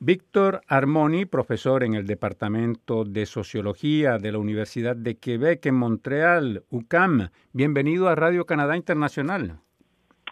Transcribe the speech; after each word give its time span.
Víctor 0.00 0.60
Armoni, 0.68 1.26
profesor 1.26 1.82
en 1.82 1.94
el 1.94 2.06
Departamento 2.06 3.04
de 3.04 3.26
Sociología 3.26 4.18
de 4.18 4.30
la 4.30 4.38
Universidad 4.38 4.94
de 4.94 5.16
Quebec 5.16 5.66
en 5.66 5.74
Montreal, 5.74 6.62
UCAM. 6.70 7.30
Bienvenido 7.52 8.08
a 8.08 8.14
Radio 8.14 8.46
Canadá 8.46 8.76
Internacional. 8.76 9.58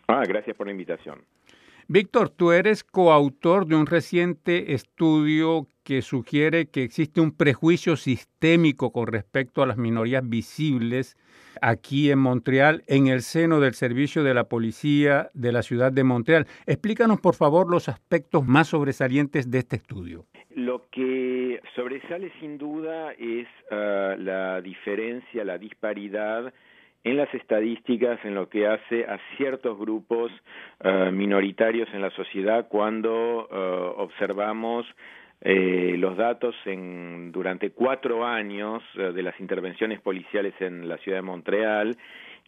Ah, 0.06 0.22
gracias 0.24 0.56
por 0.56 0.66
la 0.66 0.72
invitación. 0.72 1.24
Víctor, 1.88 2.30
tú 2.30 2.51
eres 2.51 2.83
coautor 2.83 3.64
de 3.67 3.77
un 3.77 3.87
reciente 3.87 4.75
estudio 4.75 5.69
que 5.84 6.02
sugiere 6.02 6.66
que 6.66 6.82
existe 6.82 7.20
un 7.20 7.30
prejuicio 7.30 7.95
sistémico 7.95 8.91
con 8.91 9.07
respecto 9.07 9.62
a 9.62 9.66
las 9.66 9.77
minorías 9.77 10.29
visibles 10.29 11.16
aquí 11.62 12.11
en 12.11 12.19
Montreal, 12.19 12.83
en 12.88 13.07
el 13.07 13.23
seno 13.23 13.61
del 13.61 13.75
servicio 13.75 14.25
de 14.25 14.34
la 14.34 14.48
policía 14.48 15.30
de 15.33 15.52
la 15.52 15.62
ciudad 15.62 15.93
de 15.93 16.02
Montreal. 16.02 16.48
Explícanos, 16.66 17.20
por 17.20 17.37
favor, 17.37 17.70
los 17.70 17.89
aspectos 17.89 18.45
más 18.45 18.66
sobresalientes 18.66 19.48
de 19.48 19.59
este 19.59 19.77
estudio. 19.77 20.27
Lo 20.57 20.89
que 20.91 21.60
sobresale 21.77 22.32
sin 22.41 22.59
duda 22.59 23.12
es 23.12 23.46
ah, 23.71 24.16
la 24.18 24.60
diferencia, 24.60 25.45
la 25.45 25.57
disparidad 25.57 26.52
en 27.06 27.16
las 27.16 27.33
estadísticas 27.33 28.19
en 28.24 28.34
lo 28.34 28.48
que 28.48 28.66
hace 28.66 29.05
a 29.05 29.16
ciertos 29.37 29.78
grupos 29.78 30.33
uh, 30.84 31.12
minoritarios 31.12 31.88
en 31.95 32.02
la 32.02 32.10
sociedad 32.10 32.66
cuando 32.69 33.46
uh, 33.46 34.01
observamos 34.02 34.84
eh, 35.41 35.95
los 35.98 36.16
datos 36.16 36.56
en, 36.65 37.30
durante 37.30 37.70
cuatro 37.70 38.27
años 38.27 38.82
uh, 38.96 39.12
de 39.12 39.23
las 39.23 39.38
intervenciones 39.38 40.01
policiales 40.01 40.55
en 40.59 40.88
la 40.88 40.98
ciudad 40.98 41.19
de 41.19 41.23
Montreal. 41.23 41.96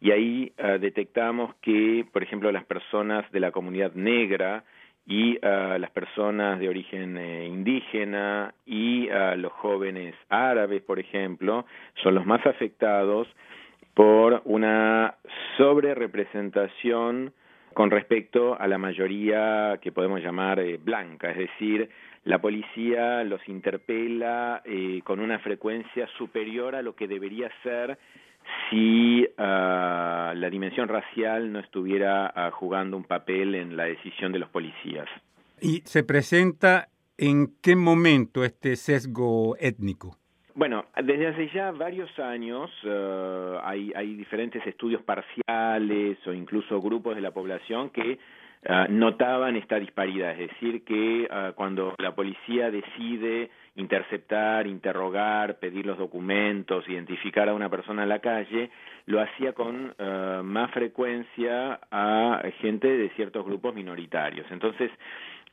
Y 0.01 0.11
ahí 0.11 0.53
detectamos 0.79 1.55
que, 1.55 2.05
por 2.13 2.23
ejemplo, 2.23 2.49
las 2.53 2.63
personas 2.63 3.29
de 3.33 3.41
la 3.41 3.51
comunidad 3.51 3.91
negra 3.95 4.63
y 5.05 5.37
las 5.41 5.91
personas 5.91 6.57
de 6.57 6.69
origen 6.69 7.17
eh, 7.17 7.47
indígena 7.47 8.53
y 8.65 9.09
los 9.35 9.51
jóvenes 9.51 10.15
árabes, 10.29 10.81
por 10.83 10.99
ejemplo, 10.99 11.65
son 12.01 12.15
los 12.15 12.25
más 12.25 12.45
afectados 12.45 13.27
por 13.93 14.41
una 14.45 15.15
sobrerepresentación 15.57 17.33
con 17.73 17.91
respecto 17.91 18.59
a 18.59 18.67
la 18.67 18.77
mayoría 18.77 19.79
que 19.81 19.91
podemos 19.91 20.21
llamar 20.21 20.59
eh, 20.59 20.77
blanca, 20.77 21.31
es 21.31 21.37
decir, 21.37 21.89
la 22.25 22.39
policía 22.39 23.23
los 23.23 23.47
interpela 23.47 24.61
eh, 24.65 25.01
con 25.03 25.19
una 25.19 25.39
frecuencia 25.39 26.07
superior 26.17 26.75
a 26.75 26.81
lo 26.81 26.95
que 26.95 27.07
debería 27.07 27.49
ser 27.63 27.97
si 28.69 29.27
ah, 29.37 30.33
la 30.35 30.49
dimensión 30.49 30.87
racial 30.87 31.51
no 31.51 31.59
estuviera 31.59 32.31
ah, 32.35 32.51
jugando 32.51 32.97
un 32.97 33.03
papel 33.03 33.55
en 33.55 33.77
la 33.77 33.85
decisión 33.85 34.31
de 34.31 34.39
los 34.39 34.49
policías. 34.49 35.07
¿Y 35.61 35.81
se 35.85 36.03
presenta 36.03 36.89
en 37.17 37.55
qué 37.61 37.75
momento 37.75 38.43
este 38.43 38.75
sesgo 38.75 39.55
étnico? 39.59 40.17
Bueno, 40.59 40.87
desde 41.01 41.27
hace 41.27 41.47
ya 41.53 41.71
varios 41.71 42.19
años 42.19 42.69
uh, 42.83 43.59
hay, 43.63 43.93
hay 43.95 44.13
diferentes 44.15 44.61
estudios 44.67 45.01
parciales 45.03 46.17
o 46.27 46.33
incluso 46.33 46.81
grupos 46.81 47.15
de 47.15 47.21
la 47.21 47.31
población 47.31 47.91
que 47.91 48.19
uh, 48.67 48.73
notaban 48.89 49.55
esta 49.55 49.79
disparidad, 49.79 50.31
es 50.31 50.49
decir, 50.49 50.83
que 50.83 51.29
uh, 51.31 51.53
cuando 51.55 51.95
la 51.97 52.13
policía 52.13 52.71
decide 52.71 53.51
interceptar, 53.77 54.67
interrogar, 54.67 55.59
pedir 55.59 55.85
los 55.85 55.97
documentos, 55.97 56.89
identificar 56.89 57.47
a 57.47 57.53
una 57.53 57.69
persona 57.69 58.03
en 58.03 58.09
la 58.09 58.19
calle, 58.19 58.69
lo 59.05 59.21
hacía 59.21 59.53
con 59.53 59.95
más 60.43 60.71
frecuencia 60.71 61.79
a 61.89 62.41
gente 62.59 62.85
de 62.85 63.09
ciertos 63.11 63.45
grupos 63.45 63.73
minoritarios. 63.73 64.45
Entonces, 64.51 64.91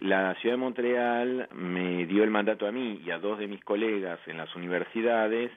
la 0.01 0.35
ciudad 0.37 0.55
de 0.55 0.61
Montreal 0.61 1.49
me 1.55 2.07
dio 2.07 2.23
el 2.23 2.31
mandato 2.31 2.67
a 2.67 2.73
mí 2.73 3.01
y 3.05 3.11
a 3.11 3.19
dos 3.19 3.39
de 3.39 3.47
mis 3.47 3.65
colegas 3.65 4.21
en 4.27 4.37
las 4.37 4.55
universidades 4.55 5.51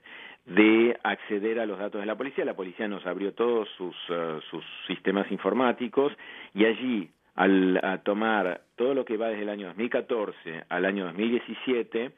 de 0.46 0.98
acceder 1.04 1.60
a 1.60 1.66
los 1.66 1.78
datos 1.78 2.00
de 2.02 2.08
la 2.08 2.16
policía. 2.16 2.46
La 2.46 2.56
policía 2.56 2.88
nos 2.88 3.06
abrió 3.06 3.34
todos 3.34 3.68
sus, 3.78 3.96
uh, 4.10 4.40
sus 4.50 4.64
sistemas 4.88 5.30
informáticos 5.32 6.14
y 6.54 6.66
allí, 6.66 7.10
al 7.36 7.80
a 7.84 8.00
tomar 8.00 8.62
todo 8.76 8.94
lo 8.94 9.06
que 9.06 9.18
va 9.18 9.28
desde 9.28 9.44
el 9.44 9.50
año 9.50 9.68
2014 9.68 10.64
al 10.70 10.86
año 10.86 11.06
2017, 11.06 12.12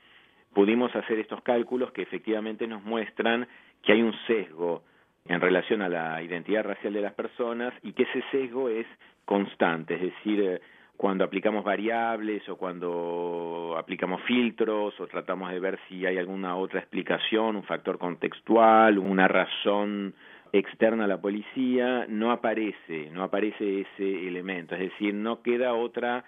pudimos 0.53 0.95
hacer 0.95 1.19
estos 1.19 1.41
cálculos 1.41 1.91
que 1.91 2.03
efectivamente 2.03 2.67
nos 2.67 2.83
muestran 2.83 3.47
que 3.81 3.93
hay 3.93 4.01
un 4.01 4.13
sesgo 4.27 4.83
en 5.25 5.41
relación 5.41 5.81
a 5.81 5.89
la 5.89 6.21
identidad 6.21 6.63
racial 6.63 6.93
de 6.93 7.01
las 7.01 7.13
personas 7.13 7.73
y 7.83 7.93
que 7.93 8.03
ese 8.03 8.23
sesgo 8.31 8.69
es 8.69 8.87
constante, 9.25 9.95
es 9.95 10.01
decir, 10.01 10.61
cuando 11.01 11.23
aplicamos 11.23 11.63
variables 11.63 12.47
o 12.47 12.57
cuando 12.57 13.73
aplicamos 13.75 14.21
filtros 14.21 14.93
o 14.99 15.07
tratamos 15.07 15.49
de 15.49 15.59
ver 15.59 15.79
si 15.89 16.05
hay 16.05 16.19
alguna 16.19 16.55
otra 16.55 16.79
explicación, 16.79 17.55
un 17.55 17.63
factor 17.63 17.97
contextual, 17.97 18.99
una 18.99 19.27
razón 19.27 20.13
externa 20.53 21.05
a 21.05 21.07
la 21.07 21.19
policía, 21.19 22.05
no 22.07 22.31
aparece, 22.31 23.09
no 23.11 23.23
aparece 23.23 23.81
ese 23.81 24.27
elemento, 24.27 24.75
es 24.75 24.91
decir, 24.91 25.15
no 25.15 25.41
queda 25.41 25.73
otra, 25.73 26.23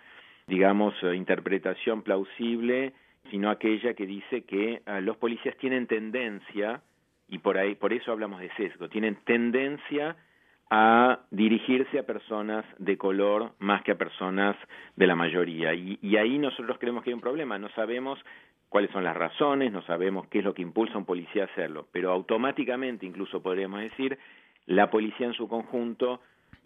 digamos, 0.48 0.96
interpretación 1.04 2.02
plausible, 2.02 2.94
sino 3.30 3.52
aquella 3.52 3.94
que 3.94 4.08
dice 4.08 4.42
que 4.42 4.82
ah, 4.88 5.02
los 5.02 5.18
policías 5.18 5.56
tienen 5.58 5.86
tendencia 5.86 6.82
y 7.30 7.38
por 7.38 7.60
ahí 7.60 7.76
por 7.76 7.94
eso 7.94 8.12
hablamos 8.12 8.40
de 8.40 8.50
sesgo, 8.56 8.90
tienen 8.90 9.18
tendencia 9.24 10.16
a 10.76 11.20
dirigirse 11.30 12.00
a 12.00 12.04
personas 12.04 12.66
de 12.80 12.98
color 12.98 13.52
más 13.60 13.84
que 13.84 13.92
a 13.92 13.96
personas 13.96 14.56
de 14.96 15.06
la 15.06 15.16
mayoría. 15.16 15.72
Y, 15.76 16.18
ahí 16.18 16.40
nosotros 16.40 16.80
creemos 16.80 17.04
que 17.04 17.12
hay 17.12 17.14
un 17.14 17.22
problema, 17.22 17.60
no 17.60 17.70
sabemos 17.76 18.18
cuáles 18.70 18.90
son 18.90 19.04
las 19.04 19.16
razones, 19.16 19.72
no 19.72 19.84
sabemos 19.84 20.26
qué 20.30 20.40
es 20.40 20.44
lo 20.44 20.56
que 20.56 20.64
impulsa 20.64 20.96
a 20.96 20.98
un 20.98 21.06
policía 21.06 21.44
a 21.44 21.46
hacerlo, 21.46 21.86
pero 21.92 22.12
automáticamente, 22.12 23.06
incluso 23.06 23.44
podríamos 23.44 23.82
decir, 23.82 24.18
la 24.66 24.90
policía 24.90 25.28
en 25.28 25.34
su 25.34 25.48
conjunto 25.48 26.22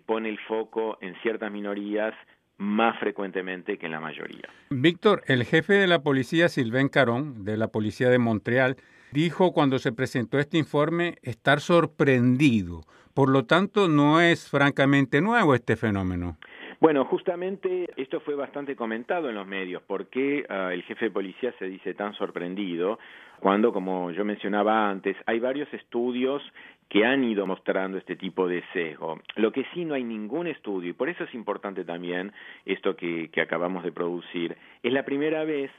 pone 0.05 0.29
el 0.29 0.39
foco 0.39 0.97
en 1.01 1.13
ciertas 1.21 1.51
minorías 1.51 2.13
más 2.55 2.97
frecuentemente 2.99 3.77
que 3.77 3.87
en 3.87 3.91
la 3.91 3.99
mayoría. 3.99 4.47
Víctor, 4.69 5.21
el 5.27 5.43
jefe 5.43 5.73
de 5.73 5.87
la 5.87 6.01
policía, 6.01 6.47
Sylvain 6.47 6.87
Caron, 6.87 7.43
de 7.43 7.57
la 7.57 7.67
policía 7.67 8.09
de 8.09 8.19
Montreal, 8.19 8.77
dijo 9.11 9.53
cuando 9.53 9.79
se 9.79 9.91
presentó 9.91 10.39
este 10.39 10.57
informe 10.57 11.15
estar 11.21 11.59
sorprendido 11.59 12.81
por 13.17 13.31
lo 13.31 13.45
tanto, 13.45 13.87
no 13.87 14.21
es 14.21 14.47
francamente 14.47 15.21
nuevo 15.21 15.55
este 15.55 15.75
fenómeno. 15.75 16.37
Bueno, 16.79 17.03
justamente 17.05 17.89
esto 17.97 18.19
fue 18.19 18.35
bastante 18.35 18.75
comentado 18.75 19.27
en 19.27 19.33
los 19.33 19.47
medios. 19.47 19.81
¿Por 19.81 20.05
qué 20.05 20.45
uh, 20.47 20.69
el 20.69 20.83
jefe 20.83 21.05
de 21.05 21.11
policía 21.11 21.51
se 21.57 21.65
dice 21.65 21.95
tan 21.95 22.13
sorprendido 22.13 22.99
cuando, 23.39 23.73
como 23.73 24.11
yo 24.11 24.23
mencionaba 24.23 24.87
antes, 24.87 25.17
hay 25.25 25.39
varios 25.39 25.67
estudios 25.73 26.43
que 26.89 27.07
han 27.07 27.23
ido 27.23 27.47
mostrando 27.47 27.97
este 27.97 28.17
tipo 28.17 28.47
de 28.47 28.63
sesgo? 28.71 29.19
Lo 29.35 29.51
que 29.51 29.65
sí 29.73 29.83
no 29.83 29.95
hay 29.95 30.03
ningún 30.03 30.45
estudio, 30.45 30.91
y 30.91 30.93
por 30.93 31.09
eso 31.09 31.23
es 31.23 31.33
importante 31.33 31.83
también 31.85 32.31
esto 32.65 32.95
que 32.95 33.31
acabamos 33.41 33.83
de 33.83 33.91
producir, 33.91 34.55
es 34.83 34.93
la 34.93 35.05
primera 35.05 35.43
vez 35.43 35.71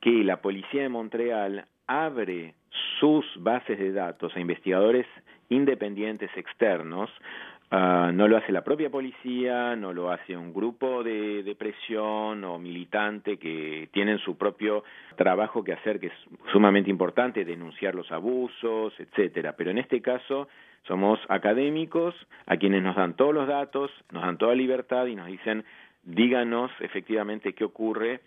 que 0.00 0.24
la 0.24 0.42
policía 0.42 0.82
de 0.82 0.88
Montreal 0.88 1.66
abre 1.92 2.54
sus 2.98 3.24
bases 3.36 3.78
de 3.78 3.92
datos 3.92 4.34
a 4.34 4.40
investigadores 4.40 5.06
independientes 5.48 6.30
externos, 6.36 7.10
uh, 7.70 8.10
no 8.12 8.26
lo 8.28 8.36
hace 8.38 8.52
la 8.52 8.64
propia 8.64 8.90
policía, 8.90 9.76
no 9.76 9.92
lo 9.92 10.10
hace 10.10 10.36
un 10.36 10.54
grupo 10.54 11.02
de, 11.02 11.42
de, 11.42 11.54
presión 11.54 12.44
o 12.44 12.58
militante 12.58 13.36
que 13.36 13.88
tienen 13.92 14.18
su 14.18 14.36
propio 14.38 14.84
trabajo 15.16 15.62
que 15.62 15.74
hacer, 15.74 16.00
que 16.00 16.06
es 16.06 16.12
sumamente 16.52 16.90
importante, 16.90 17.44
denunciar 17.44 17.94
los 17.94 18.10
abusos, 18.10 18.94
etcétera. 18.98 19.54
Pero 19.56 19.70
en 19.70 19.78
este 19.78 20.00
caso 20.00 20.48
somos 20.86 21.20
académicos 21.28 22.14
a 22.46 22.56
quienes 22.56 22.82
nos 22.82 22.96
dan 22.96 23.14
todos 23.14 23.34
los 23.34 23.46
datos, 23.46 23.90
nos 24.10 24.22
dan 24.22 24.38
toda 24.38 24.54
libertad 24.54 25.06
y 25.06 25.14
nos 25.14 25.26
dicen 25.26 25.64
díganos 26.04 26.70
efectivamente 26.80 27.52
qué 27.52 27.64
ocurre 27.64 28.20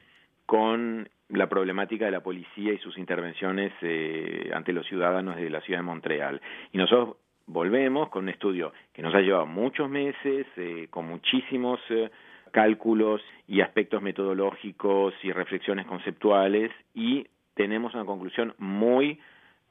con 0.45 1.09
la 1.29 1.49
problemática 1.49 2.05
de 2.05 2.11
la 2.11 2.23
policía 2.23 2.73
y 2.73 2.77
sus 2.77 2.97
intervenciones 2.97 3.73
eh, 3.81 4.51
ante 4.53 4.73
los 4.73 4.85
ciudadanos 4.85 5.35
de 5.35 5.49
la 5.49 5.61
ciudad 5.61 5.79
de 5.79 5.83
Montreal. 5.83 6.41
Y 6.71 6.77
nosotros 6.77 7.17
volvemos 7.47 8.09
con 8.09 8.23
un 8.23 8.29
estudio 8.29 8.73
que 8.93 9.01
nos 9.01 9.13
ha 9.13 9.21
llevado 9.21 9.45
muchos 9.45 9.89
meses, 9.89 10.45
eh, 10.57 10.87
con 10.89 11.07
muchísimos 11.07 11.79
eh, 11.89 12.09
cálculos 12.51 13.21
y 13.47 13.61
aspectos 13.61 14.01
metodológicos 14.01 15.13
y 15.23 15.31
reflexiones 15.31 15.85
conceptuales 15.85 16.71
y 16.93 17.27
tenemos 17.53 17.93
una 17.93 18.05
conclusión 18.05 18.53
muy, 18.57 19.19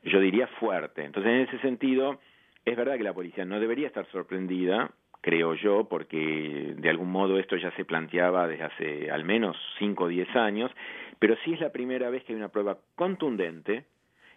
yo 0.03 0.21
diría, 0.21 0.47
fuerte. 0.59 1.05
Entonces, 1.05 1.33
en 1.33 1.41
ese 1.41 1.59
sentido, 1.61 2.21
es 2.65 2.77
verdad 2.77 2.97
que 2.97 3.05
la 3.05 3.13
policía 3.13 3.45
no 3.45 3.61
debería 3.61 3.87
estar 3.87 4.07
sorprendida, 4.11 4.91
creo 5.25 5.55
yo, 5.55 5.85
porque 5.85 6.75
de 6.77 6.91
algún 6.91 7.11
modo 7.11 7.39
esto 7.39 7.57
ya 7.57 7.71
se 7.77 7.87
planteaba 7.87 8.47
desde 8.47 8.65
hace 8.65 9.11
al 9.11 9.25
menos 9.25 9.57
5 9.79 10.05
o 10.05 10.09
10 10.09 10.37
años, 10.37 10.71
pero 11.19 11.35
sí 11.43 11.55
es 11.55 11.61
la 11.61 11.73
primera 11.73 12.11
vez 12.11 12.23
que 12.25 12.35
hay 12.35 12.39
una 12.39 12.51
prueba 12.51 12.77
contundente 12.95 13.87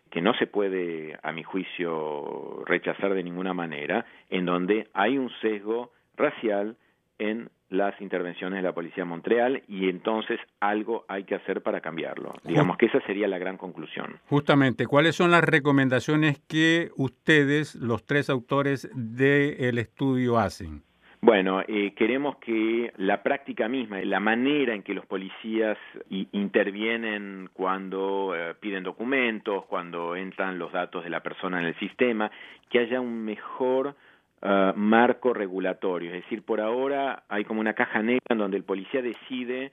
que 0.09 0.21
no 0.21 0.33
se 0.35 0.47
puede, 0.47 1.19
a 1.21 1.33
mi 1.33 1.43
juicio, 1.43 2.63
rechazar 2.65 3.13
de 3.13 3.23
ninguna 3.23 3.53
manera, 3.53 4.05
en 4.29 4.45
donde 4.45 4.87
hay 4.93 5.17
un 5.17 5.29
sesgo 5.41 5.91
racial 6.15 6.77
en 7.19 7.49
las 7.69 7.99
intervenciones 8.01 8.57
de 8.57 8.63
la 8.63 8.73
Policía 8.73 9.03
de 9.03 9.09
Montreal 9.09 9.63
y 9.67 9.89
entonces 9.89 10.39
algo 10.59 11.05
hay 11.07 11.23
que 11.23 11.35
hacer 11.35 11.61
para 11.61 11.81
cambiarlo. 11.81 12.33
Digamos 12.43 12.77
que 12.77 12.85
esa 12.85 13.01
sería 13.01 13.27
la 13.27 13.37
gran 13.37 13.57
conclusión. 13.57 14.19
Justamente, 14.29 14.85
¿cuáles 14.85 15.15
son 15.15 15.31
las 15.31 15.43
recomendaciones 15.43 16.39
que 16.47 16.89
ustedes, 16.95 17.75
los 17.75 18.05
tres 18.05 18.29
autores 18.29 18.89
del 18.93 19.77
estudio, 19.77 20.37
hacen? 20.37 20.83
Bueno, 21.19 21.61
eh, 21.67 21.93
queremos 21.95 22.37
que 22.37 22.93
la 22.97 23.23
práctica 23.23 23.67
misma, 23.67 23.99
la 24.01 24.19
manera 24.19 24.75
en 24.75 24.83
que 24.83 24.93
los 24.93 25.05
policías 25.07 25.77
intervienen 26.09 27.49
cuando 27.53 28.35
eh, 28.35 28.53
piden 28.59 28.83
documentos, 28.83 29.65
cuando 29.65 30.15
entran 30.15 30.59
los 30.59 30.71
datos 30.71 31.03
de 31.03 31.09
la 31.09 31.21
persona 31.21 31.59
en 31.59 31.65
el 31.65 31.79
sistema, 31.79 32.29
que 32.69 32.79
haya 32.79 33.01
un 33.01 33.25
mejor 33.25 33.95
uh, 34.41 34.73
marco 34.75 35.33
regulatorio. 35.33 36.13
Es 36.13 36.23
decir, 36.23 36.43
por 36.43 36.61
ahora 36.61 37.23
hay 37.29 37.43
como 37.45 37.59
una 37.59 37.73
caja 37.73 38.01
negra 38.01 38.25
en 38.29 38.37
donde 38.37 38.57
el 38.57 38.63
policía 38.63 39.01
decide 39.01 39.71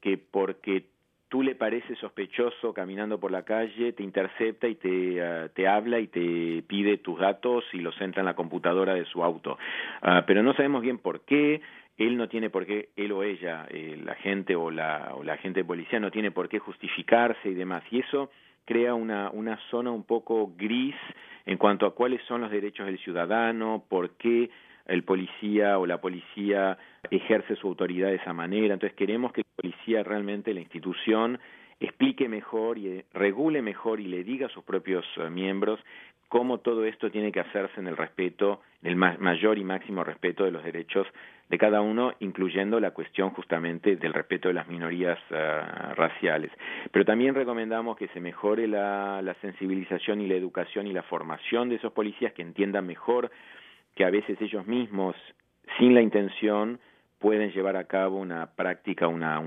que 0.00 0.18
porque 0.18 0.84
tú 1.28 1.42
le 1.42 1.54
pareces 1.54 1.98
sospechoso 1.98 2.72
caminando 2.72 3.18
por 3.18 3.30
la 3.30 3.42
calle, 3.42 3.92
te 3.92 4.02
intercepta 4.02 4.68
y 4.68 4.76
te, 4.76 5.48
te 5.54 5.68
habla 5.68 5.98
y 5.98 6.06
te 6.06 6.62
pide 6.66 6.98
tus 6.98 7.18
datos 7.18 7.64
y 7.72 7.78
los 7.78 8.00
entra 8.00 8.20
en 8.20 8.26
la 8.26 8.34
computadora 8.34 8.94
de 8.94 9.04
su 9.06 9.24
auto. 9.24 9.58
Uh, 10.02 10.22
pero 10.26 10.42
no 10.42 10.54
sabemos 10.54 10.82
bien 10.82 10.98
por 10.98 11.22
qué, 11.22 11.60
él 11.96 12.16
no 12.16 12.28
tiene 12.28 12.50
por 12.50 12.66
qué, 12.66 12.90
él 12.96 13.12
o 13.12 13.22
ella, 13.22 13.66
el 13.70 14.08
agente 14.08 14.54
o 14.54 14.70
la, 14.70 15.14
o 15.14 15.24
la 15.24 15.34
agente 15.34 15.60
de 15.60 15.64
policía 15.64 15.98
no 15.98 16.10
tiene 16.10 16.30
por 16.30 16.48
qué 16.48 16.58
justificarse 16.58 17.48
y 17.48 17.54
demás. 17.54 17.82
Y 17.90 18.00
eso 18.00 18.30
crea 18.66 18.94
una, 18.94 19.30
una 19.30 19.58
zona 19.70 19.90
un 19.90 20.02
poco 20.02 20.52
gris 20.56 20.96
en 21.46 21.56
cuanto 21.56 21.86
a 21.86 21.94
cuáles 21.94 22.20
son 22.24 22.42
los 22.42 22.50
derechos 22.50 22.84
del 22.86 22.98
ciudadano, 22.98 23.84
por 23.88 24.10
qué 24.16 24.50
el 24.86 25.04
policía 25.04 25.78
o 25.78 25.86
la 25.86 26.00
policía 26.00 26.76
ejerce 27.10 27.56
su 27.56 27.68
autoridad 27.68 28.08
de 28.08 28.16
esa 28.16 28.32
manera. 28.32 28.74
Entonces 28.74 28.96
queremos 28.96 29.32
que 29.32 29.40
el 29.42 29.46
policía 29.56 30.02
realmente, 30.02 30.52
la 30.52 30.60
institución, 30.60 31.38
explique 31.80 32.28
mejor 32.28 32.78
y 32.78 33.04
regule 33.12 33.62
mejor 33.62 34.00
y 34.00 34.06
le 34.06 34.24
diga 34.24 34.46
a 34.46 34.50
sus 34.50 34.64
propios 34.64 35.04
uh, 35.18 35.30
miembros 35.30 35.80
cómo 36.28 36.58
todo 36.58 36.84
esto 36.84 37.10
tiene 37.10 37.30
que 37.30 37.40
hacerse 37.40 37.78
en 37.78 37.86
el 37.86 37.96
respeto, 37.96 38.60
en 38.82 38.90
el 38.90 38.96
mayor 38.96 39.58
y 39.58 39.64
máximo 39.64 40.02
respeto 40.02 40.44
de 40.44 40.50
los 40.50 40.64
derechos 40.64 41.06
de 41.48 41.58
cada 41.58 41.80
uno, 41.80 42.14
incluyendo 42.18 42.80
la 42.80 42.90
cuestión 42.90 43.30
justamente 43.30 43.94
del 43.94 44.12
respeto 44.12 44.48
de 44.48 44.54
las 44.54 44.66
minorías 44.66 45.18
uh, 45.30 45.94
raciales. 45.94 46.50
Pero 46.90 47.04
también 47.04 47.34
recomendamos 47.34 47.96
que 47.96 48.08
se 48.08 48.20
mejore 48.20 48.66
la, 48.66 49.22
la 49.22 49.34
sensibilización 49.34 50.20
y 50.20 50.26
la 50.26 50.34
educación 50.34 50.88
y 50.88 50.92
la 50.92 51.04
formación 51.04 51.68
de 51.68 51.76
esos 51.76 51.92
policías 51.92 52.32
que 52.32 52.42
entiendan 52.42 52.86
mejor 52.86 53.30
que 53.94 54.04
a 54.04 54.10
veces 54.10 54.40
ellos 54.40 54.66
mismos, 54.66 55.14
sin 55.78 55.94
la 55.94 56.02
intención, 56.02 56.80
pueden 57.18 57.50
llevar 57.52 57.76
a 57.76 57.84
cabo 57.84 58.18
una 58.18 58.46
práctica, 58.46 59.08
una, 59.08 59.42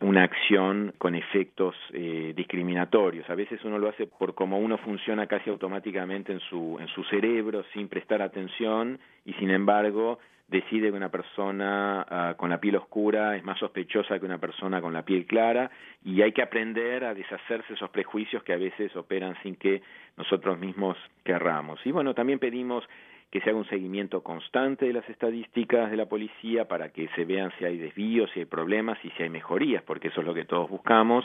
una 0.00 0.22
acción 0.22 0.94
con 0.98 1.14
efectos 1.14 1.74
eh, 1.92 2.32
discriminatorios. 2.34 3.28
A 3.28 3.34
veces 3.34 3.62
uno 3.64 3.78
lo 3.78 3.88
hace 3.88 4.06
por 4.06 4.34
cómo 4.34 4.58
uno 4.58 4.78
funciona 4.78 5.26
casi 5.26 5.50
automáticamente 5.50 6.32
en 6.32 6.40
su, 6.40 6.78
en 6.80 6.88
su 6.88 7.04
cerebro 7.04 7.64
sin 7.74 7.88
prestar 7.88 8.22
atención 8.22 8.98
y 9.24 9.34
sin 9.34 9.50
embargo 9.50 10.18
decide 10.50 10.90
que 10.90 10.96
una 10.96 11.10
persona 11.10 12.04
uh, 12.10 12.36
con 12.36 12.50
la 12.50 12.58
piel 12.58 12.76
oscura 12.76 13.36
es 13.36 13.44
más 13.44 13.58
sospechosa 13.58 14.18
que 14.18 14.26
una 14.26 14.38
persona 14.38 14.80
con 14.80 14.92
la 14.92 15.04
piel 15.04 15.24
clara 15.24 15.70
y 16.04 16.22
hay 16.22 16.32
que 16.32 16.42
aprender 16.42 17.04
a 17.04 17.14
deshacerse 17.14 17.74
esos 17.74 17.90
prejuicios 17.90 18.42
que 18.42 18.52
a 18.52 18.56
veces 18.56 18.94
operan 18.96 19.36
sin 19.42 19.54
que 19.54 19.80
nosotros 20.16 20.58
mismos 20.58 20.96
querramos. 21.24 21.78
Y 21.84 21.92
bueno, 21.92 22.14
también 22.14 22.40
pedimos 22.40 22.84
que 23.30 23.40
se 23.40 23.50
haga 23.50 23.58
un 23.58 23.68
seguimiento 23.68 24.22
constante 24.22 24.86
de 24.86 24.92
las 24.92 25.08
estadísticas 25.08 25.90
de 25.90 25.96
la 25.96 26.06
policía 26.06 26.66
para 26.66 26.88
que 26.90 27.08
se 27.14 27.24
vean 27.24 27.52
si 27.58 27.64
hay 27.64 27.78
desvíos, 27.78 28.30
si 28.32 28.40
hay 28.40 28.46
problemas 28.46 28.98
y 29.04 29.10
si 29.10 29.22
hay 29.22 29.30
mejorías, 29.30 29.82
porque 29.84 30.08
eso 30.08 30.20
es 30.20 30.26
lo 30.26 30.34
que 30.34 30.44
todos 30.44 30.68
buscamos. 30.68 31.24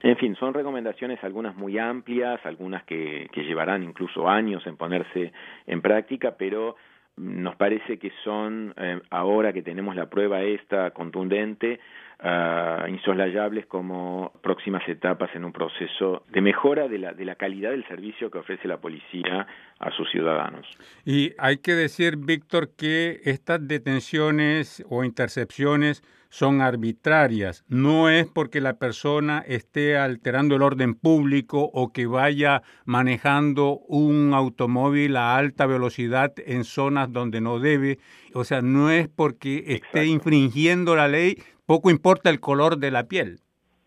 En 0.00 0.16
fin, 0.16 0.36
son 0.36 0.52
recomendaciones 0.52 1.22
algunas 1.24 1.56
muy 1.56 1.78
amplias, 1.78 2.44
algunas 2.44 2.84
que, 2.84 3.28
que 3.32 3.44
llevarán 3.44 3.82
incluso 3.82 4.28
años 4.28 4.66
en 4.66 4.76
ponerse 4.76 5.32
en 5.66 5.80
práctica, 5.80 6.36
pero 6.38 6.76
nos 7.16 7.54
parece 7.56 7.98
que 7.98 8.12
son, 8.24 8.74
eh, 8.76 9.00
ahora 9.10 9.52
que 9.52 9.62
tenemos 9.62 9.94
la 9.94 10.10
prueba 10.10 10.42
esta 10.42 10.90
contundente, 10.90 11.80
uh, 12.22 12.88
insoslayables 12.88 13.66
como 13.66 14.32
próximas 14.42 14.86
etapas 14.88 15.30
en 15.34 15.44
un 15.44 15.52
proceso 15.52 16.24
de 16.30 16.40
mejora 16.40 16.88
de 16.88 16.98
la, 16.98 17.12
de 17.12 17.24
la 17.24 17.34
calidad 17.34 17.70
del 17.70 17.86
servicio 17.86 18.30
que 18.30 18.38
ofrece 18.38 18.68
la 18.68 18.78
policía 18.78 19.46
a 19.78 19.90
sus 19.90 20.10
ciudadanos. 20.10 20.66
Y 21.04 21.32
hay 21.38 21.58
que 21.58 21.72
decir, 21.72 22.16
Víctor, 22.16 22.70
que 22.76 23.20
estas 23.24 23.66
detenciones 23.66 24.84
o 24.88 25.04
intercepciones 25.04 26.02
son 26.34 26.62
arbitrarias. 26.62 27.64
No 27.68 28.10
es 28.10 28.26
porque 28.26 28.60
la 28.60 28.76
persona 28.76 29.44
esté 29.46 29.96
alterando 29.96 30.56
el 30.56 30.62
orden 30.62 30.96
público 30.96 31.70
o 31.72 31.92
que 31.92 32.06
vaya 32.06 32.64
manejando 32.84 33.78
un 33.86 34.34
automóvil 34.34 35.16
a 35.16 35.36
alta 35.36 35.66
velocidad 35.66 36.32
en 36.44 36.64
zonas 36.64 37.12
donde 37.12 37.40
no 37.40 37.60
debe. 37.60 38.00
O 38.34 38.42
sea, 38.42 38.62
no 38.62 38.90
es 38.90 39.06
porque 39.06 39.62
esté 39.68 40.06
infringiendo 40.06 40.96
la 40.96 41.06
ley, 41.06 41.40
poco 41.66 41.88
importa 41.88 42.30
el 42.30 42.40
color 42.40 42.78
de 42.78 42.90
la 42.90 43.06
piel. 43.06 43.43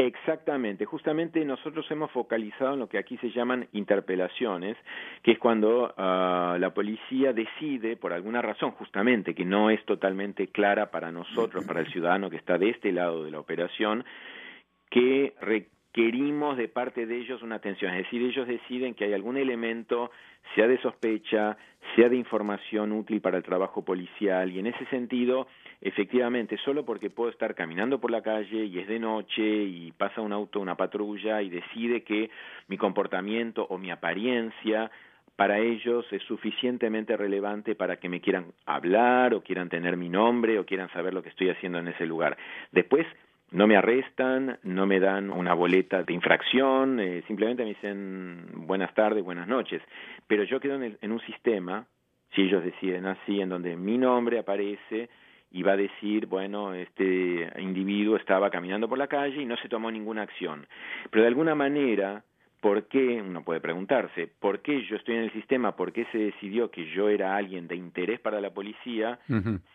Exactamente, 0.07 0.85
justamente 0.85 1.43
nosotros 1.43 1.85
hemos 1.91 2.09
focalizado 2.11 2.75
en 2.75 2.79
lo 2.79 2.87
que 2.87 2.97
aquí 2.97 3.17
se 3.17 3.29
llaman 3.29 3.67
interpelaciones, 3.73 4.77
que 5.21 5.33
es 5.33 5.37
cuando 5.37 5.93
uh, 5.97 6.57
la 6.57 6.71
policía 6.73 7.33
decide, 7.33 7.97
por 7.97 8.13
alguna 8.13 8.41
razón 8.41 8.71
justamente 8.71 9.35
que 9.35 9.43
no 9.43 9.69
es 9.69 9.83
totalmente 9.83 10.47
clara 10.47 10.91
para 10.91 11.11
nosotros, 11.11 11.65
para 11.65 11.81
el 11.81 11.91
ciudadano 11.91 12.29
que 12.29 12.37
está 12.37 12.57
de 12.57 12.69
este 12.69 12.93
lado 12.93 13.25
de 13.25 13.31
la 13.31 13.41
operación, 13.41 14.05
que 14.89 15.33
requerimos 15.97 16.57
de 16.57 16.67
parte 16.67 17.07
de 17.07 17.17
ellos 17.17 17.41
una 17.41 17.55
atención, 17.55 17.91
es 17.91 18.03
decir, 18.03 18.21
ellos 18.21 18.47
deciden 18.47 18.93
que 18.93 19.05
hay 19.05 19.13
algún 19.13 19.35
elemento, 19.35 20.11
sea 20.53 20.67
de 20.67 20.79
sospecha, 20.79 21.57
sea 21.95 22.07
de 22.07 22.15
información 22.15 22.91
útil 22.91 23.19
para 23.19 23.37
el 23.37 23.43
trabajo 23.43 23.83
policial, 23.83 24.51
y 24.51 24.59
en 24.59 24.67
ese 24.67 24.85
sentido 24.85 25.47
efectivamente, 25.81 26.57
solo 26.63 26.85
porque 26.85 27.09
puedo 27.09 27.31
estar 27.31 27.55
caminando 27.55 27.99
por 27.99 28.11
la 28.11 28.21
calle 28.21 28.65
y 28.65 28.77
es 28.77 28.87
de 28.87 28.99
noche 28.99 29.43
y 29.43 29.91
pasa 29.91 30.21
un 30.21 30.33
auto, 30.33 30.59
una 30.59 30.75
patrulla 30.75 31.41
y 31.41 31.49
decide 31.49 32.03
que 32.03 32.29
mi 32.67 32.77
comportamiento 32.77 33.65
o 33.69 33.79
mi 33.79 33.89
apariencia 33.89 34.91
para 35.35 35.59
ellos 35.59 36.05
es 36.11 36.21
suficientemente 36.23 37.15
relevante 37.15 37.75
para 37.75 37.97
que 37.97 38.09
me 38.09 38.21
quieran 38.21 38.53
hablar 38.65 39.35
o 39.35 39.41
quieran 39.41 39.69
tener 39.69 39.97
mi 39.97 40.09
nombre 40.09 40.57
o 40.59 40.65
quieran 40.65 40.91
saber 40.93 41.13
lo 41.13 41.21
que 41.21 41.29
estoy 41.29 41.49
haciendo 41.49 41.77
en 41.77 41.89
ese 41.89 42.07
lugar. 42.07 42.37
Después 42.71 43.05
no 43.51 43.67
me 43.67 43.77
arrestan, 43.77 44.59
no 44.63 44.85
me 44.85 44.99
dan 44.99 45.29
una 45.29 45.53
boleta 45.53 46.03
de 46.03 46.13
infracción, 46.13 46.99
eh, 46.99 47.23
simplemente 47.27 47.63
me 47.63 47.69
dicen 47.69 48.45
buenas 48.67 48.93
tardes, 48.93 49.23
buenas 49.23 49.47
noches. 49.47 49.81
Pero 50.27 50.43
yo 50.43 50.59
quedo 50.59 50.75
en, 50.81 50.97
en 51.01 51.11
un 51.11 51.21
sistema, 51.21 51.85
si 52.35 52.41
ellos 52.41 52.63
deciden 52.63 53.05
así, 53.05 53.39
en 53.39 53.49
donde 53.49 53.75
mi 53.75 53.97
nombre 53.97 54.39
aparece, 54.39 55.09
y 55.51 55.63
va 55.63 55.73
a 55.73 55.77
decir, 55.77 56.25
bueno, 56.25 56.73
este 56.73 57.49
individuo 57.59 58.17
estaba 58.17 58.49
caminando 58.49 58.89
por 58.89 58.97
la 58.97 59.07
calle 59.07 59.41
y 59.41 59.45
no 59.45 59.55
se 59.57 59.69
tomó 59.69 59.89
ninguna 59.89 60.23
acción. 60.23 60.67
Pero 61.09 61.21
de 61.21 61.29
alguna 61.29 61.55
manera, 61.55 62.23
¿por 62.67 62.83
qué? 62.87 63.21
Uno 63.21 63.45
puede 63.45 63.61
preguntarse, 63.61 64.27
¿por 64.27 64.59
qué 64.59 64.83
yo 64.89 64.97
estoy 64.97 65.15
en 65.15 65.21
el 65.21 65.31
sistema? 65.31 65.77
¿Por 65.77 65.93
qué 65.93 66.05
se 66.11 66.17
decidió 66.17 66.69
que 66.69 66.85
yo 66.93 67.07
era 67.07 67.37
alguien 67.37 67.65
de 67.69 67.77
interés 67.77 68.19
para 68.19 68.41
la 68.41 68.49
policía 68.49 69.19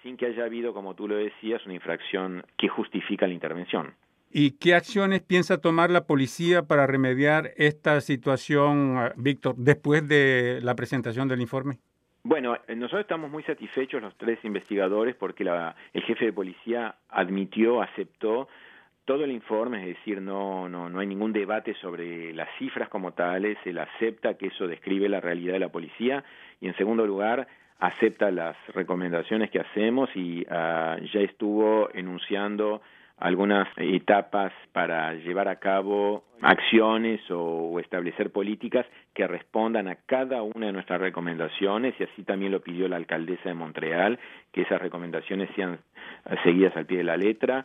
sin 0.03 0.19
que 0.19 0.27
haya 0.27 0.45
habido, 0.45 0.75
como 0.75 0.95
tú 0.95 1.09
lo 1.09 1.17
decías, 1.17 1.65
una 1.65 1.73
infracción 1.73 2.45
que 2.59 2.69
justifica 2.69 3.27
la 3.27 3.33
intervención? 3.33 3.95
¿Y 4.31 4.59
qué 4.59 4.75
acciones 4.75 5.23
piensa 5.23 5.59
tomar 5.59 5.91
la 5.91 6.05
policía 6.05 6.65
para 6.65 6.87
remediar 6.87 7.53
esta 7.57 7.99
situación, 8.03 8.99
Víctor, 9.17 9.55
después 9.57 10.07
de 10.07 10.61
la 10.63 10.75
presentación 10.75 11.29
del 11.29 11.41
informe? 11.41 11.79
Bueno, 12.25 12.59
eh, 12.69 12.77
nosotros 12.77 13.01
estamos 13.01 13.31
muy 13.31 13.43
satisfechos 13.45 14.03
los 14.03 14.15
tres 14.19 14.39
investigadores 14.45 15.15
porque 15.15 15.45
la, 15.45 15.75
el 15.95 16.03
jefe 16.03 16.27
de 16.27 16.33
policía 16.35 16.97
admitió, 17.09 17.81
aceptó 17.81 18.49
todo 19.05 19.25
el 19.25 19.33
informe, 19.33 19.81
es 19.81 19.97
decir, 19.97 20.21
no, 20.21 20.69
no, 20.69 20.89
no 20.89 21.01
hay 21.01 21.07
ningún 21.07 21.33
debate 21.33 21.75
sobre 21.75 22.33
las 22.33 22.49
cifras 22.59 22.89
como 22.89 23.13
tales, 23.13 23.59
él 23.65 23.79
acepta 23.79 24.35
que 24.35 24.47
eso 24.47 24.67
describe 24.67 25.09
la 25.09 25.21
realidad 25.21 25.55
de 25.55 25.59
la 25.59 25.71
policía 25.71 26.25
y 26.61 26.69
en 26.69 26.77
segundo 26.77 27.07
lugar 27.07 27.47
acepta 27.81 28.31
las 28.31 28.57
recomendaciones 28.69 29.51
que 29.51 29.59
hacemos 29.59 30.09
y 30.15 30.43
uh, 30.43 31.05
ya 31.13 31.21
estuvo 31.21 31.91
enunciando 31.93 32.81
algunas 33.19 33.69
etapas 33.77 34.53
para 34.73 35.15
llevar 35.15 35.49
a 35.49 35.57
cabo 35.57 36.25
acciones 36.41 37.21
o, 37.31 37.79
establecer 37.79 38.31
políticas 38.31 38.85
que 39.15 39.27
respondan 39.27 39.87
a 39.87 39.95
cada 39.95 40.43
una 40.43 40.67
de 40.67 40.73
nuestras 40.73 41.01
recomendaciones 41.01 41.95
y 41.99 42.05
así 42.05 42.25
también 42.25 42.51
lo 42.51 42.61
pidió 42.61 42.89
la 42.89 42.97
alcaldesa 42.97 43.49
de 43.49 43.55
Montreal, 43.55 44.19
que 44.53 44.63
esas 44.63 44.81
recomendaciones 44.81 45.49
sean 45.55 45.79
seguidas 46.43 46.77
al 46.77 46.87
pie 46.87 46.99
de 46.99 47.05
la 47.05 47.17
letra. 47.17 47.65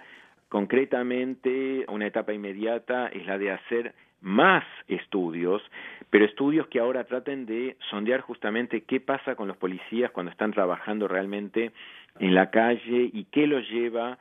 Concretamente, 0.49 1.85
una 1.89 2.07
etapa 2.07 2.33
inmediata 2.33 3.07
es 3.07 3.25
la 3.25 3.37
de 3.37 3.51
hacer 3.51 3.93
más 4.21 4.63
estudios, 4.87 5.61
pero 6.09 6.25
estudios 6.25 6.67
que 6.67 6.79
ahora 6.79 7.03
traten 7.03 7.45
de 7.45 7.77
sondear 7.89 8.21
justamente 8.21 8.81
qué 8.81 8.99
pasa 8.99 9.35
con 9.35 9.47
los 9.47 9.57
policías 9.57 10.11
cuando 10.11 10.31
están 10.31 10.51
trabajando 10.51 11.07
realmente 11.07 11.71
en 12.19 12.33
la 12.33 12.49
calle 12.49 13.09
y 13.13 13.25
qué 13.25 13.45
los 13.45 13.69
lleva 13.69 14.17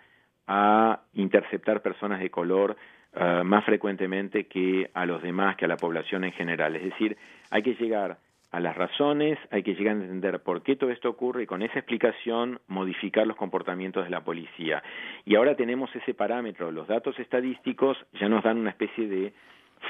a 0.46 1.00
interceptar 1.14 1.80
personas 1.80 2.20
de 2.20 2.30
color 2.30 2.76
uh, 3.14 3.44
más 3.44 3.64
frecuentemente 3.64 4.46
que 4.46 4.90
a 4.94 5.06
los 5.06 5.22
demás, 5.22 5.56
que 5.56 5.64
a 5.64 5.68
la 5.68 5.76
población 5.76 6.24
en 6.24 6.32
general. 6.32 6.76
Es 6.76 6.84
decir, 6.84 7.16
hay 7.50 7.62
que 7.62 7.74
llegar 7.74 8.18
a 8.56 8.60
las 8.60 8.74
razones, 8.74 9.38
hay 9.50 9.62
que 9.62 9.74
llegar 9.74 9.96
a 9.96 10.00
entender 10.00 10.40
por 10.40 10.62
qué 10.62 10.76
todo 10.76 10.90
esto 10.90 11.10
ocurre 11.10 11.42
y 11.42 11.46
con 11.46 11.60
esa 11.60 11.78
explicación 11.78 12.58
modificar 12.68 13.26
los 13.26 13.36
comportamientos 13.36 14.04
de 14.04 14.08
la 14.08 14.24
policía. 14.24 14.82
Y 15.26 15.34
ahora 15.34 15.56
tenemos 15.56 15.94
ese 15.94 16.14
parámetro, 16.14 16.72
los 16.72 16.88
datos 16.88 17.18
estadísticos 17.18 17.98
ya 18.18 18.30
nos 18.30 18.42
dan 18.42 18.56
una 18.56 18.70
especie 18.70 19.08
de 19.08 19.34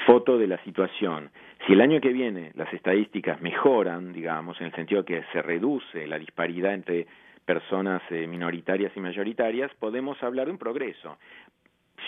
foto 0.04 0.36
de 0.36 0.48
la 0.48 0.58
situación. 0.64 1.30
Si 1.64 1.74
el 1.74 1.80
año 1.80 2.00
que 2.00 2.12
viene 2.12 2.50
las 2.56 2.72
estadísticas 2.74 3.40
mejoran, 3.40 4.12
digamos, 4.12 4.60
en 4.60 4.66
el 4.66 4.74
sentido 4.74 5.04
que 5.04 5.22
se 5.32 5.42
reduce 5.42 6.08
la 6.08 6.18
disparidad 6.18 6.74
entre 6.74 7.06
personas 7.44 8.02
eh, 8.10 8.26
minoritarias 8.26 8.90
y 8.96 9.00
mayoritarias, 9.00 9.72
podemos 9.78 10.20
hablar 10.24 10.46
de 10.46 10.52
un 10.52 10.58
progreso. 10.58 11.18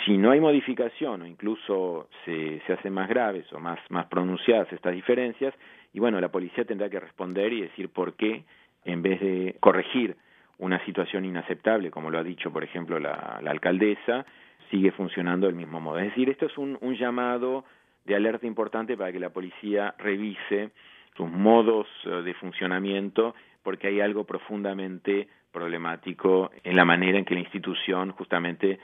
Si 0.04 0.16
no 0.16 0.30
hay 0.30 0.40
modificación 0.40 1.22
o 1.22 1.26
incluso 1.26 2.08
se, 2.24 2.60
se 2.66 2.72
hacen 2.72 2.92
más 2.92 3.08
graves 3.08 3.52
o 3.52 3.58
más, 3.58 3.78
más 3.90 4.06
pronunciadas 4.06 4.72
estas 4.72 4.94
diferencias, 4.94 5.54
y 5.92 6.00
bueno, 6.00 6.20
la 6.20 6.30
policía 6.30 6.64
tendrá 6.64 6.88
que 6.88 7.00
responder 7.00 7.52
y 7.52 7.62
decir 7.62 7.88
por 7.88 8.14
qué, 8.14 8.44
en 8.84 9.02
vez 9.02 9.20
de 9.20 9.56
corregir 9.60 10.16
una 10.58 10.84
situación 10.84 11.24
inaceptable, 11.24 11.90
como 11.90 12.10
lo 12.10 12.18
ha 12.18 12.24
dicho, 12.24 12.52
por 12.52 12.64
ejemplo, 12.64 12.98
la, 12.98 13.38
la 13.42 13.50
alcaldesa, 13.50 14.26
sigue 14.70 14.90
funcionando 14.92 15.46
del 15.46 15.56
mismo 15.56 15.80
modo. 15.80 15.98
Es 15.98 16.06
decir, 16.06 16.28
esto 16.28 16.46
es 16.46 16.58
un, 16.58 16.78
un 16.80 16.94
llamado 16.96 17.64
de 18.04 18.16
alerta 18.16 18.46
importante 18.46 18.96
para 18.96 19.12
que 19.12 19.20
la 19.20 19.30
policía 19.30 19.94
revise 19.98 20.70
sus 21.16 21.30
modos 21.30 21.86
eh, 22.04 22.22
de 22.22 22.34
funcionamiento 22.34 23.34
porque 23.62 23.88
hay 23.88 24.00
algo 24.00 24.24
profundamente 24.24 25.28
problemático 25.52 26.50
en 26.62 26.76
la 26.76 26.84
manera 26.84 27.18
en 27.18 27.24
que 27.24 27.34
la 27.34 27.40
institución 27.40 28.12
justamente 28.12 28.78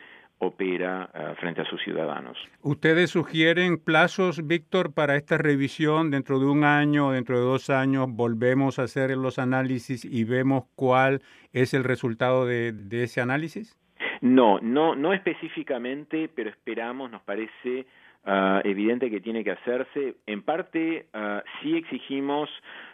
opera 0.45 1.11
uh, 1.15 1.35
frente 1.41 1.63
a 1.63 1.65
sus 1.65 1.83
ciudadanos. 1.83 2.37
¿Ustedes 2.63 3.11
sugieren 3.11 3.79
plazos, 3.79 4.47
Víctor, 4.47 4.95
para 4.95 5.17
esta 5.17 5.39
revisión 5.39 6.11
dentro 6.11 6.39
de 6.39 6.47
un 6.47 6.65
año 6.65 7.13
dentro 7.13 7.39
de 7.39 7.45
dos 7.45 7.71
años? 7.71 8.07
Volvemos 8.11 8.79
a 8.79 8.83
hacer 8.83 9.11
los 9.17 9.39
análisis 9.39 10.05
y 10.05 10.25
vemos 10.25 10.65
cuál 10.77 11.23
es 11.53 11.75
el 11.75 11.85
resultado 11.85 12.47
de, 12.47 12.73
de 12.73 13.05
ese 13.05 13.21
análisis? 13.21 13.79
No, 14.21 14.59
no, 14.61 14.95
no 14.95 15.13
específicamente, 15.13 16.31
pero 16.35 16.51
esperamos, 16.51 17.11
nos 17.11 17.23
parece 17.23 17.87
uh, 18.27 18.61
evidente 18.65 19.11
que 19.11 19.21
tiene 19.21 19.45
que 19.45 19.53
hacerse. 19.53 20.17
En 20.27 20.43
parte, 20.43 21.07
uh, 21.15 21.41
sí 21.61 21.77
exigimos 21.77 22.49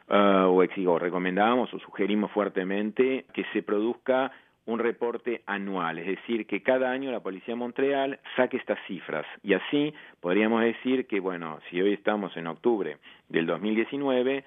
uh, 0.09 0.49
o, 0.49 0.62
exigo, 0.62 0.99
recomendamos 0.99 1.73
o 1.73 1.78
sugerimos 1.78 2.30
fuertemente 2.33 3.26
que 3.33 3.45
se 3.52 3.62
produzca 3.62 4.33
un 4.70 4.78
reporte 4.78 5.42
anual, 5.46 5.98
es 5.98 6.06
decir, 6.06 6.46
que 6.46 6.62
cada 6.62 6.90
año 6.90 7.10
la 7.10 7.20
Policía 7.20 7.54
de 7.54 7.58
Montreal 7.58 8.20
saque 8.36 8.56
estas 8.56 8.78
cifras 8.86 9.26
y 9.42 9.54
así 9.54 9.92
podríamos 10.20 10.62
decir 10.62 11.06
que, 11.06 11.20
bueno, 11.20 11.58
si 11.68 11.80
hoy 11.80 11.92
estamos 11.92 12.36
en 12.36 12.46
octubre 12.46 12.98
del 13.28 13.46
2019, 13.46 14.44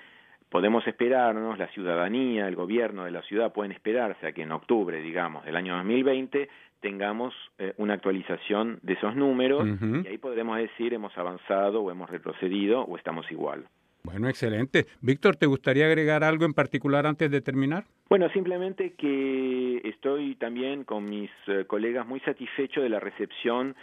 podemos 0.50 0.86
esperarnos, 0.88 1.58
la 1.58 1.68
ciudadanía, 1.68 2.48
el 2.48 2.56
gobierno 2.56 3.06
de 3.06 3.12
la 3.12 3.22
ciudad 3.24 3.54
pueden 3.54 3.72
esperarse 3.72 4.28
a 4.28 4.32
que 4.34 4.44
en 4.44 4.52
octubre, 4.52 5.02
digamos, 5.02 5.46
del 5.46 5.56
año 5.56 5.76
2020 5.78 6.48
tengamos 6.80 7.34
eh, 7.58 7.74
una 7.78 7.94
actualización 7.94 8.78
de 8.82 8.94
esos 8.94 9.16
números 9.16 9.64
uh 9.64 9.66
-huh. 9.66 10.06
y 10.06 10.08
ahí 10.10 10.18
podremos 10.18 10.58
decir 10.58 10.94
hemos 10.94 11.18
avanzado 11.18 11.82
o 11.82 11.90
hemos 11.90 12.10
retrocedido 12.10 12.82
o 12.82 12.98
estamos 12.98 13.32
igual. 13.32 13.66
Bueno, 14.04 14.28
excelente. 14.28 14.86
Víctor, 15.02 15.38
¿te 15.38 15.46
gustaría 15.46 15.86
agregar 15.86 16.26
algo 16.26 16.44
en 16.46 16.54
particular 16.54 17.08
antes 17.08 17.32
de 17.32 17.40
terminar? 17.42 17.86
Bueno, 18.10 18.30
simplemente 18.30 18.94
que 18.98 19.82
estoy 19.86 20.36
también 20.36 20.84
con 20.84 21.06
mis 21.06 21.32
uh, 21.48 21.66
colegas 21.68 22.06
muy 22.06 22.20
satisfecho 22.20 22.82
de 22.82 22.90
la 22.90 23.00
recepción 23.00 23.76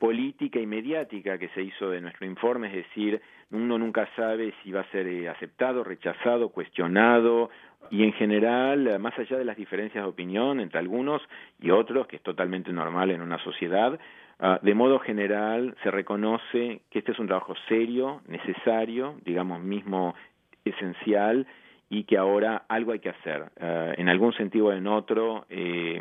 política 0.00 0.58
y 0.58 0.66
mediática 0.66 1.38
que 1.38 1.48
se 1.50 1.62
hizo 1.62 1.90
de 1.90 2.00
nuestro 2.00 2.26
informe, 2.26 2.68
es 2.68 2.86
decir, 2.86 3.20
uno 3.50 3.78
nunca 3.78 4.08
sabe 4.16 4.54
si 4.62 4.70
va 4.70 4.80
a 4.80 4.90
ser 4.90 5.06
eh, 5.06 5.28
aceptado, 5.28 5.84
rechazado, 5.84 6.50
cuestionado, 6.50 7.50
y 7.90 8.04
en 8.04 8.12
general, 8.12 8.98
más 8.98 9.18
allá 9.18 9.38
de 9.38 9.44
las 9.44 9.56
diferencias 9.56 10.04
de 10.04 10.10
opinión 10.10 10.60
entre 10.60 10.78
algunos 10.78 11.22
y 11.60 11.70
otros, 11.70 12.06
que 12.06 12.16
es 12.16 12.22
totalmente 12.22 12.72
normal 12.72 13.10
en 13.10 13.22
una 13.22 13.38
sociedad, 13.42 13.98
uh, 14.40 14.56
de 14.62 14.74
modo 14.74 14.98
general 14.98 15.76
se 15.82 15.90
reconoce 15.90 16.82
que 16.90 16.98
este 17.00 17.12
es 17.12 17.18
un 17.18 17.26
trabajo 17.26 17.54
serio, 17.68 18.20
necesario, 18.26 19.16
digamos 19.24 19.60
mismo 19.60 20.14
esencial, 20.64 21.46
y 21.90 22.04
que 22.04 22.18
ahora 22.18 22.64
algo 22.68 22.92
hay 22.92 22.98
que 22.98 23.08
hacer. 23.08 23.44
Uh, 23.60 23.94
en 23.96 24.08
algún 24.08 24.32
sentido 24.34 24.66
o 24.66 24.72
en 24.72 24.86
otro, 24.86 25.46
eh, 25.48 25.98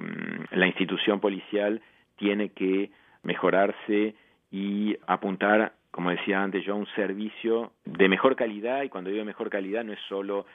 la 0.51 0.67
institución 0.67 1.19
policial 1.19 1.81
tiene 2.17 2.49
que 2.49 2.91
mejorarse 3.23 4.15
y 4.51 4.97
apuntar, 5.07 5.73
como 5.91 6.09
decía 6.09 6.41
antes 6.41 6.65
yo, 6.65 6.73
a 6.73 6.77
un 6.77 6.87
servicio 6.95 7.71
de 7.85 8.09
mejor 8.09 8.35
calidad, 8.35 8.83
y 8.83 8.89
cuando 8.89 9.09
digo 9.09 9.23
mejor 9.23 9.49
calidad 9.49 9.83
no 9.83 9.93
es 9.93 9.99
solo 10.09 10.45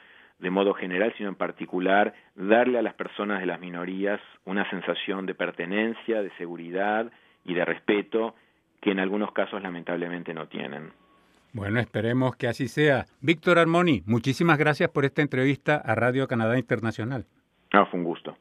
de 0.43 0.49
modo 0.49 0.73
general, 0.73 1.13
sino 1.17 1.29
en 1.29 1.35
particular 1.35 2.13
darle 2.35 2.77
a 2.77 2.81
las 2.81 2.95
personas 2.95 3.39
de 3.39 3.45
las 3.45 3.61
minorías 3.61 4.19
una 4.43 4.69
sensación 4.69 5.25
de 5.25 5.35
pertenencia, 5.35 6.21
de 6.21 6.29
seguridad 6.37 7.09
y 7.45 7.53
de 7.53 7.63
respeto 7.63 8.35
que 8.81 8.91
en 8.91 8.99
algunos 8.99 9.31
casos 9.31 9.63
lamentablemente 9.63 10.33
no 10.33 10.49
tienen. 10.49 10.91
Bueno, 11.53 11.79
esperemos 11.79 12.35
que 12.35 12.49
así 12.49 12.67
sea. 12.67 13.05
Víctor 13.21 13.57
Armoni, 13.57 14.03
muchísimas 14.05 14.57
gracias 14.57 14.89
por 14.89 15.05
esta 15.05 15.21
entrevista 15.21 15.77
a 15.77 15.95
Radio 15.95 16.27
Canadá 16.27 16.59
Internacional. 16.59 17.25
Ah, 17.71 17.85
fue 17.85 18.01
un 18.01 18.05
gusto. 18.05 18.35